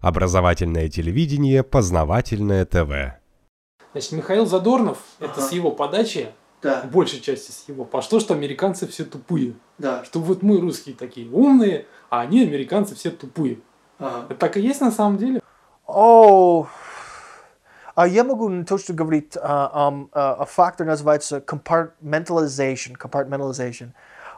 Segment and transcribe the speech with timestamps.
[0.00, 3.18] Образовательное телевидение, познавательное ТВ.
[3.92, 6.28] Значит, Михаил Задорнов, это с его подачи,
[6.62, 9.54] Да, большей части с его, пошло, что американцы все тупые.
[9.78, 10.04] да.
[10.04, 13.58] Что вот мы, русские, такие умные, а они, американцы, все тупые.
[13.98, 14.26] Ага.
[14.28, 15.40] Это так и есть на самом деле?
[15.86, 16.66] О,
[17.94, 23.90] а я могу то, что говорит, а, ам, а, а фактор называется compartmentalization, compartmentalization.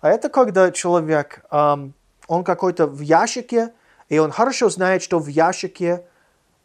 [0.00, 1.94] А это когда человек, ам,
[2.28, 3.72] он какой-то в ящике,
[4.08, 6.04] и он хорошо знает, что в ящике,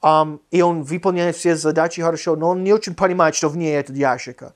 [0.01, 3.97] ам, и он выполняет все задачи хорошо, но он не очень понимает, что вне этого
[3.97, 4.53] ящика.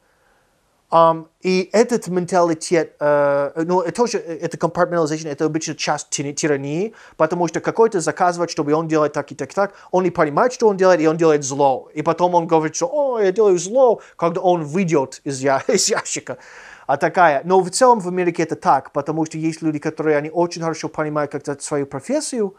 [0.90, 6.94] Um, и этот менталитет, э, ну, тоже, э, это compartmentalization, это обычно часть тирани- тирании,
[7.18, 10.54] потому что какой-то заказывает, чтобы он делает так и так и так, он не понимает,
[10.54, 11.90] что он делает, и он делает зло.
[11.94, 15.90] И потом он говорит, что, о, я делаю зло, когда он выйдет из, я, из
[15.90, 16.38] ящика.
[16.86, 17.42] А такая.
[17.44, 20.88] Но в целом в Америке это так, потому что есть люди, которые, они очень хорошо
[20.88, 22.56] понимают как-то свою профессию,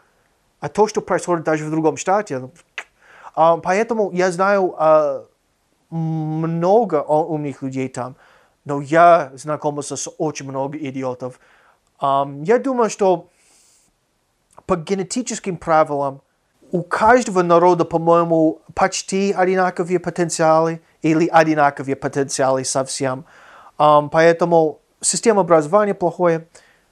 [0.59, 2.51] а то, что происходит даже в другом штате, ну,
[3.35, 5.25] а, поэтому я знаю а,
[5.89, 8.15] много умных людей там,
[8.65, 11.39] но я знакомился с очень много идиотов.
[11.99, 13.27] Ам, я думаю, что
[14.65, 16.21] по генетическим правилам
[16.71, 23.25] у каждого народа, по-моему, почти одинаковые потенциалы или одинаковые потенциалы совсем.
[23.77, 26.47] Поэтому система образования плохое,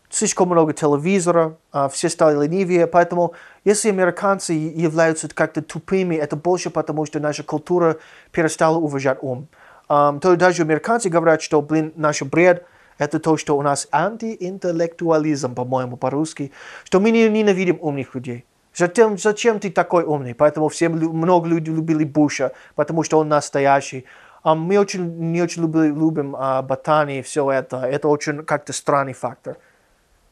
[0.09, 3.33] слишком много телевизора, а, все стали ленивее, поэтому
[3.65, 7.97] если американцы являются как-то тупыми, это больше потому, что наша культура
[8.31, 9.47] перестала уважать ум.
[9.87, 12.65] То даже американцы говорят, что, блин, наш бред–
[12.97, 16.51] это то, что у нас антиинтеллектуализм, по-моему, по-русски,
[16.83, 18.45] что мы не ненавидим умных людей.
[18.73, 20.35] Зачем, зачем ты такой умный?
[20.35, 24.05] Поэтому все, много людей любили Буша, потому что он настоящий.
[24.43, 27.77] А мы очень, не очень люби- любим а, ботани и все это.
[27.77, 29.57] Это очень как-то странный фактор.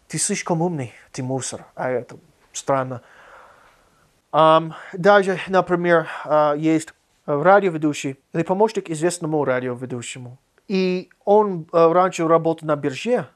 [0.07, 1.65] Ты слишком умный, ты мусор.
[1.75, 2.17] А это
[2.53, 3.01] странно.
[4.31, 6.93] Ам, даже, например, а, есть
[7.25, 10.37] радиоведущий или помощник известному радиоведущему.
[10.67, 13.27] И он э, раньше работал на бирже,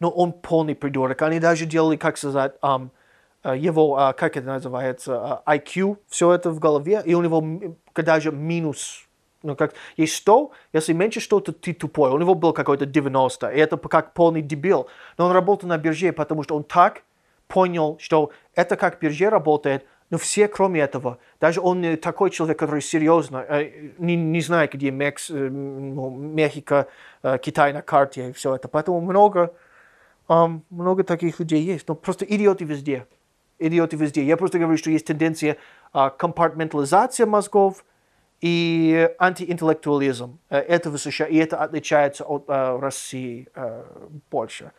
[0.00, 1.20] но он полный придурок.
[1.22, 6.50] Они даже делали, как сказать, э, его, а, как это называется, а, IQ, все это
[6.50, 9.06] в голове, и у него даже минус,
[9.42, 12.10] ну как, есть 100, если меньше 100, то ты тупой.
[12.10, 14.88] У него был какой-то 90, и это как полный дебил.
[15.18, 17.02] Но он работал на бирже, потому что он так
[17.48, 22.82] понял, что это как бирже работает, но все, кроме этого, даже он такой человек, который
[22.82, 26.86] серьезно, э, не, не знает, где Мекс, э, ну, Мехико,
[27.22, 28.68] э, Китай на карте и все это.
[28.68, 29.54] Поэтому много,
[30.28, 31.88] ам, много таких людей есть.
[31.88, 33.06] Но просто идиоты везде.
[33.58, 34.22] Идиоты везде.
[34.22, 35.56] Я просто говорю, что есть тенденция
[35.94, 37.82] а, компартментализация мозгов
[38.42, 40.38] и антиинтеллектуализм.
[40.50, 43.84] Э, Это в США, и это отличается от э, России э,
[44.30, 44.72] больше.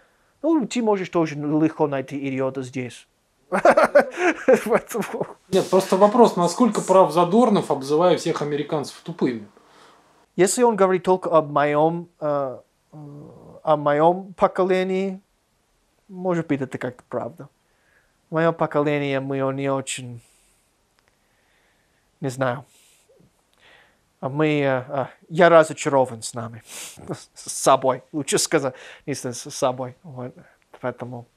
[0.44, 3.07] Ну, ты можешь тоже легко найти идиота здесь.
[5.50, 9.47] Нет, просто вопрос, насколько прав Задорнов, обзывая всех американцев тупыми?
[10.35, 12.59] Если он говорит только об моем, э,
[12.91, 12.97] э,
[13.63, 15.22] о моем поколении,
[16.09, 17.47] может быть, это как-то правда.
[18.30, 20.22] Мое поколение, мы не очень,
[22.19, 22.66] не знаю.
[24.23, 26.63] А Мы, э, э, я разочарован с нами,
[27.34, 28.73] с собой, лучше сказать,
[29.06, 29.97] не с собой.
[30.01, 30.34] Вот.
[30.79, 31.28] Поэтому,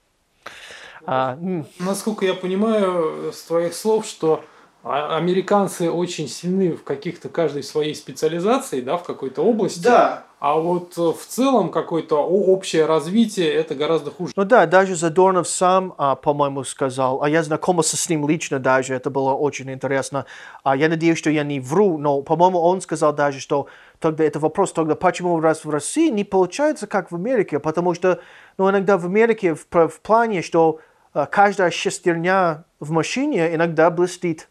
[1.05, 1.37] а,
[1.81, 4.45] Насколько я понимаю с твоих слов, что
[4.87, 9.83] американцы очень сильны в каких-то каждой своей специализации, да, в какой-то области.
[9.83, 10.25] Да.
[10.39, 14.35] А вот э, в целом какое-то общее развитие это гораздо хуже.
[14.37, 18.95] Ну да, даже Задорнов сам, а, по-моему, сказал, а я знакомился с ним лично даже,
[18.95, 20.27] это было очень интересно.
[20.63, 23.67] А я надеюсь, что я не вру, но, по-моему, он сказал даже, что
[23.99, 28.21] тогда это вопрос, тогда почему раз в России не получается, как в Америке, потому что,
[28.59, 30.81] ну, иногда в Америке в, в плане, что
[31.15, 34.49] а, каждая шестерня в машине иногда блестит.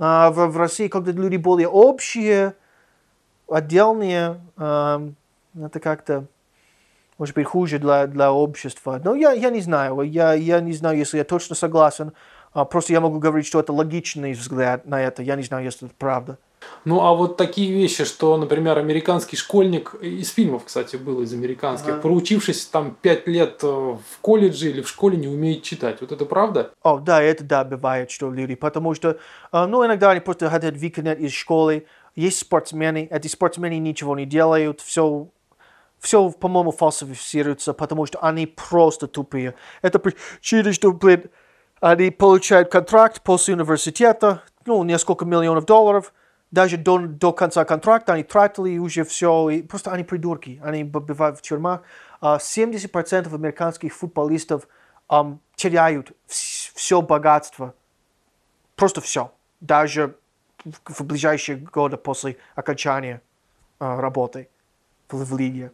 [0.00, 2.54] А в, в России, когда люди более общие,
[3.48, 5.14] отдельные, ам,
[5.54, 6.24] это как-то
[7.18, 8.98] может быть, хуже для, для общества.
[9.04, 12.14] Но я, я не знаю, я, я не знаю, если я точно согласен.
[12.54, 15.22] А, просто я могу говорить, что это логичный взгляд на это.
[15.22, 16.38] Я не знаю, если это правда.
[16.84, 21.92] Ну, а вот такие вещи, что, например, американский школьник, из фильмов, кстати, был из американских,
[21.94, 22.00] Ага.
[22.00, 26.00] проучившись там пять лет э, в колледже или в школе, не умеет читать.
[26.00, 26.70] Вот это правда?
[26.82, 29.18] О, да, это да, бывает, что люди, потому что,
[29.52, 31.86] а, ну, иногда они просто хотят выкинуть из школы.
[32.16, 35.28] Есть спортсмены, эти спортсмены ничего не делают, все,
[35.98, 39.54] все, по-моему, фальсифицируется, потому что они просто тупые.
[39.82, 41.24] Это причина, что, блин,
[41.80, 46.12] они получают контракт после университета, ну, несколько миллионов долларов,
[46.50, 51.38] даже до, до конца контракта они тратили уже все, и просто они придурки, они бывают
[51.38, 51.82] в тюрьмах.
[52.20, 54.68] А 70% американских футболистов
[55.08, 57.74] ам, теряют все богатство
[58.80, 59.30] Просто все.
[59.60, 60.16] Даже
[60.64, 63.20] в, в ближайшие годы после окончания
[63.78, 64.48] а, работы
[65.10, 65.70] в, в лиге.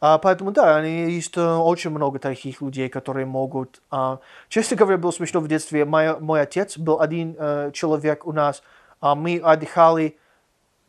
[0.00, 3.80] А, поэтому да, они, есть э, очень много таких людей, которые могут...
[3.92, 4.18] А,
[4.48, 5.84] честно говоря, было смешно в детстве.
[5.84, 8.64] Мой, мой отец был один э, человек у нас.
[9.00, 10.16] А мы отдыхали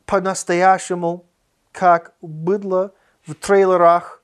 [0.06, 1.25] по-настоящему,
[1.72, 2.92] как быдло
[3.25, 4.22] в трейлерах.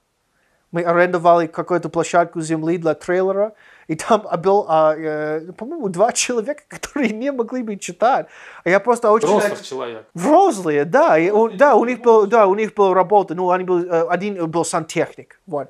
[0.71, 3.53] Мы арендовали какую-то площадку земли для трейлера,
[3.87, 8.27] и там был, а, э, по-моему, два человека, которые не могли бы читать.
[8.65, 9.27] А я просто очень...
[9.27, 10.05] Взрослых человек.
[10.13, 11.17] Взрослые, да.
[11.17, 13.33] И, у, да, у них был, да, у них была работа.
[13.33, 15.39] Ну, они был, э, один был сантехник.
[15.47, 15.69] Вот.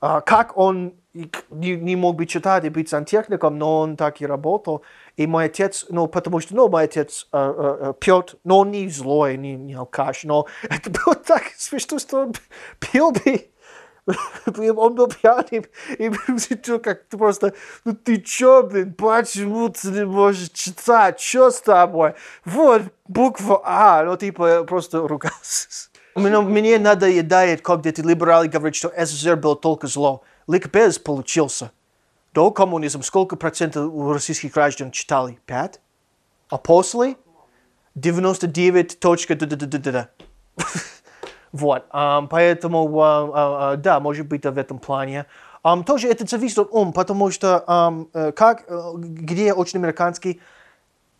[0.00, 0.94] А, как он
[1.50, 4.82] не, не мог бы читать и быть сантехником, но он так и работал.
[5.16, 8.88] И мой отец, ну, потому что, ну, мой отец э, э, пьет, но он не
[8.88, 12.34] злой, не, не алкаш, но это было так смешно, что он
[12.78, 13.48] пил бы
[14.76, 15.64] он был пьяным,
[15.98, 17.54] и ты как-то просто,
[17.84, 22.14] ну ты чё, блин, почему ты не можешь читать, чё с тобой?
[22.44, 25.88] Вот, буква А, ну типа просто ругался.
[26.16, 30.22] Мне, мне надоедает, когда эти либералы говорят, что СССР был только зло.
[30.48, 31.72] Ликбез получился.
[32.32, 35.38] До коммунизма сколько процентов российских граждан читали?
[35.44, 35.80] Пять?
[36.48, 37.16] А после?
[37.96, 40.08] 99 точка да да да да да
[41.52, 45.26] Вот, um, поэтому, uh, uh, да, может быть, в этом плане.
[45.64, 48.64] Um, тоже это зависит от ум, потому что, um, как,
[48.96, 50.40] где очень американский,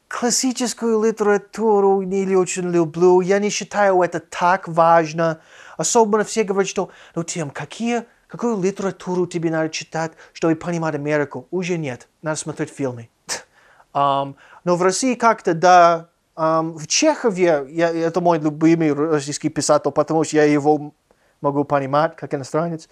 [0.08, 5.40] классическую литературу не очень люблю, я не считаю это так важно.
[5.76, 11.48] Особенно все говорят, что, ну, Тим, какие, какую литературу тебе надо читать, чтобы понимать Америку?
[11.50, 13.08] Уже нет, надо смотреть фильмы.
[13.94, 19.90] Um, но в России как-то, да, Um, в Чехове, я, это мой любимый российский писатель,
[19.90, 20.92] потому что я его
[21.40, 22.90] могу понимать как иностранец.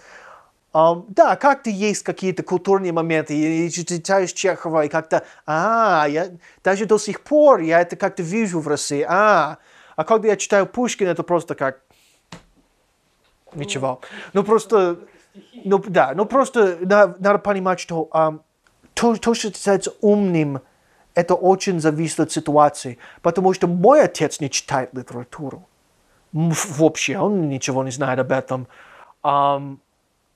[0.74, 6.30] Um, да, как-то есть какие-то культурные моменты, и, и читаешь Чехова, и как-то, а, я,
[6.64, 9.58] даже до сих пор я это как-то вижу в России, а,
[9.94, 11.80] а когда я читаю Пушкина, это просто как,
[13.54, 14.00] ничего.
[14.32, 14.98] Ну, просто,
[15.64, 18.40] ну, да, ну, просто надо, надо понимать, что um,
[18.94, 20.60] то, то, что считается умным,
[21.14, 25.68] это очень зависит от ситуации, потому что мой отец не читает литературу.
[26.32, 28.66] Вообще, он ничего не знает об этом.
[29.22, 29.78] Um,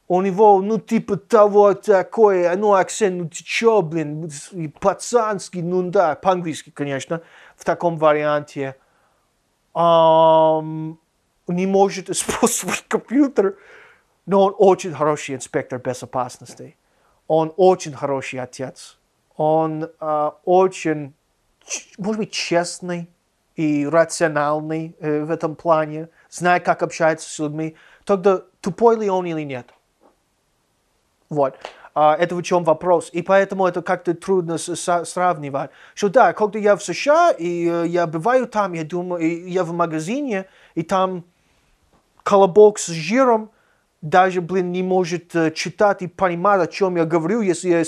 [0.08, 4.30] у него, ну, типа того такое, ну, акцент, ну, ты чё, блин,
[4.80, 7.22] пацанский, ну, да, по-английски, конечно,
[7.56, 8.76] в таком варианте.
[9.74, 10.96] Um,
[11.46, 13.56] не может использовать компьютер,
[14.26, 16.76] но он очень хороший инспектор безопасности.
[17.26, 18.98] Он очень хороший отец
[19.38, 21.14] он э, очень,
[21.96, 23.08] может быть, честный
[23.54, 29.26] и рациональный э, в этом плане, знает, как общается с людьми, тогда тупой ли он
[29.26, 29.72] или нет?
[31.30, 31.56] Вот.
[31.94, 33.10] Uh, это в чем вопрос.
[33.12, 35.70] И поэтому это как-то трудно сравнивать.
[35.94, 39.64] Что да, когда я в США, и uh, я бываю там, я думаю, и я
[39.64, 40.46] в магазине,
[40.76, 41.24] и там
[42.22, 43.50] колобок с жиром,
[44.00, 47.82] даже, блин, не может э, читать и понимать, о чем я говорю, если я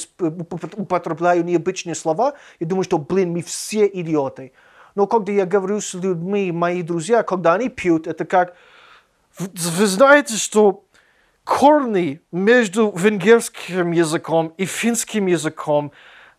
[0.76, 2.34] употребляю необычные слова.
[2.58, 4.52] Я думаю, что, блин, мы все идиоты.
[4.96, 8.56] Но когда я говорю с людьми, мои друзья, когда они пьют, это как...
[9.38, 10.84] Вы знаете, что
[11.44, 15.92] корни между венгерским языком и финским языком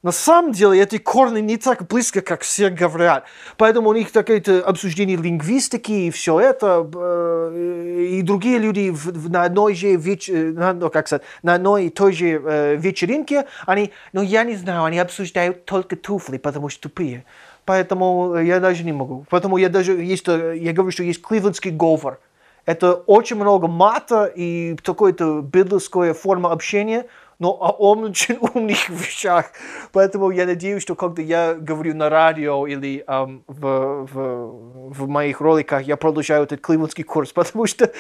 [0.04, 3.26] на самом деле эти корни не так близко, как все говорят.
[3.58, 6.90] Поэтому у них такое-то обсуждение лингвистики и все это.
[6.92, 8.94] Э, и другие люди
[9.30, 10.28] на одной же веч...
[10.28, 14.56] Э, на, как сказать, на одной и той же э, вечеринке, они, ну я не
[14.56, 17.24] знаю, они обсуждают только туфли, потому что тупые.
[17.66, 19.28] Поэтому я даже не могу.
[19.30, 22.20] Поэтому я даже есть, я говорю, что есть кливлендский говор.
[22.66, 27.08] Это очень много мата и такой-то библейская форма общения,
[27.42, 29.48] но он очень умных вещах.
[29.92, 35.42] Поэтому я надеюсь, что когда я говорю на радио или um, в, в, в моих
[35.42, 37.92] роликах, я продолжаю этот кливлендский курс, потому что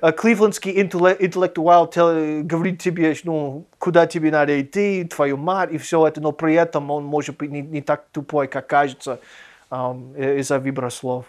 [0.00, 1.90] uh, кливлендский интеллектуал
[2.42, 6.90] говорит тебе, ну, куда тебе надо идти, твою мать и все это, но при этом
[6.90, 9.20] он может быть не, не так тупой, как кажется
[9.70, 11.26] um, из-за выбора слов.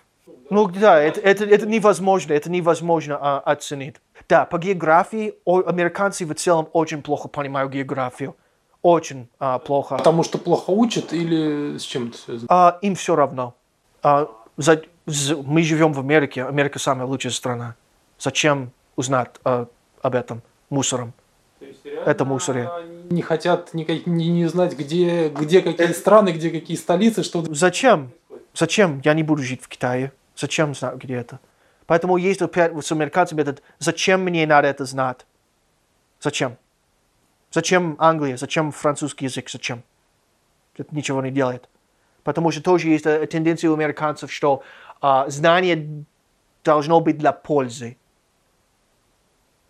[0.50, 3.98] Ну да, это, это, это невозможно, это невозможно а, оценить.
[4.28, 8.36] Да, по географии о, американцы в целом очень плохо понимают географию.
[8.82, 9.98] Очень а, плохо.
[9.98, 12.48] Потому что плохо учат или с чем это связано?
[12.50, 13.54] А, им все равно.
[14.02, 17.76] А, за, за, мы живем в Америке, Америка самая лучшая страна.
[18.18, 19.68] Зачем узнать а,
[20.02, 21.14] об этом мусором?
[22.06, 22.70] Это мусоре.
[23.10, 27.44] Не хотят никак, не, не знать, где, где какие страны, где какие столицы, что...
[27.54, 28.12] Зачем?
[28.56, 29.02] Зачем?
[29.04, 30.14] Я не буду жить в Китае.
[30.40, 31.40] Зачем знать, где это?
[31.86, 35.26] Поэтому есть опять с американцами этот «Зачем мне надо это знать?»
[36.22, 36.56] Зачем?
[37.52, 38.38] Зачем Англия?
[38.38, 39.50] Зачем французский язык?
[39.50, 39.84] Зачем?
[40.78, 41.68] Это ничего не делает.
[42.24, 44.64] Потому что тоже есть э, тенденция у американцев, что
[45.02, 46.06] а, знание
[46.64, 47.98] должно быть для пользы.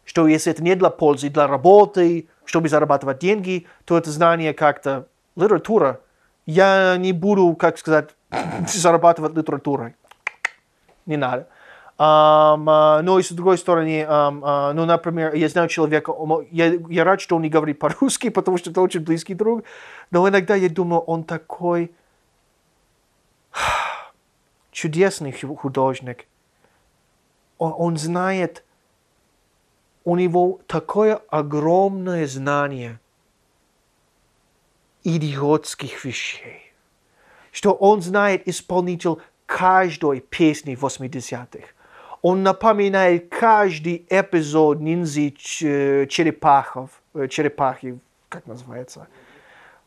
[0.06, 5.08] Что если это не для пользы, для работы, чтобы зарабатывать деньги, то это знание как-то
[5.36, 6.02] литература.
[6.46, 8.10] Я не буду, как сказать,
[8.68, 9.96] зарабатывать литературой.
[11.10, 11.48] Не надо.
[11.98, 16.14] Um, но и с другой стороны, um, uh, ну, например, я знаю человека,
[16.50, 19.64] я, я рад, что он не говорит по-русски, потому что это очень близкий друг,
[20.12, 21.92] но иногда я думаю, он такой
[24.72, 26.28] чудесный художник.
[27.58, 28.64] Он, он знает,
[30.06, 33.00] у него такое огромное знание
[35.04, 36.72] идиотских вещей,
[37.52, 39.18] что он знает исполнитель
[39.50, 41.66] каждой песни 80-х.
[42.22, 49.08] Он напоминает каждый эпизод ниндзя черепахов, э, черепахи, как называется.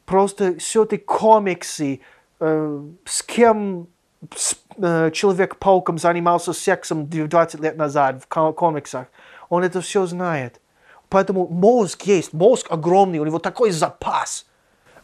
[0.05, 2.01] Просто все эти комиксы,
[2.41, 3.87] э, с кем
[4.35, 9.07] с, э, Человек-пауком занимался сексом 20 лет назад в комиксах.
[9.49, 10.61] Он это все знает.
[11.09, 14.45] Поэтому мозг есть, мозг огромный, у него такой запас.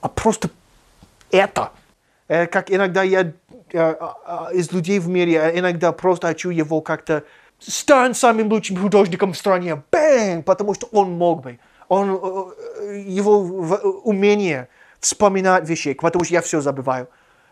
[0.01, 0.51] А просто
[1.31, 1.71] это.
[2.29, 3.33] Э, как иногда я
[3.73, 3.95] э,
[4.53, 7.25] из людей в мире, иногда просто хочу его как-то
[7.59, 9.83] стань самым лучшим художником в стране.
[9.91, 10.45] Бэнг!
[10.45, 11.59] Потому что он мог бы.
[11.89, 12.53] Он,
[12.93, 13.39] его
[14.05, 14.69] умение
[15.01, 17.09] вспоминать вещи, потому что я все забываю.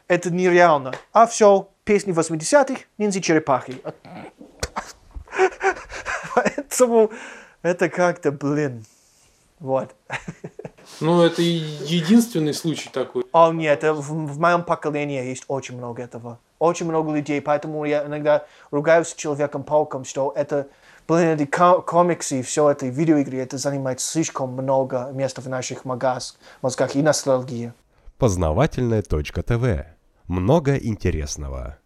[0.08, 0.92] Это нереально.
[1.12, 3.82] А все, песни 80-х, ниндзя-черепахи.
[6.34, 7.10] Поэтому
[7.62, 8.84] это как-то, блин,
[9.58, 9.94] вот.
[11.00, 13.24] Ну, это единственный случай такой.
[13.32, 16.38] О, нет, в, в моем поколении есть очень много этого.
[16.58, 20.68] Очень много людей, поэтому я иногда ругаюсь с Человеком-пауком, что это,
[21.06, 27.02] блин, эти комиксы, все это, видеоигры, это занимает слишком много места в наших мозгах и
[27.02, 27.74] ностальгия.
[28.18, 29.84] Познавательная точка ТВ.
[30.26, 31.78] Много интересного.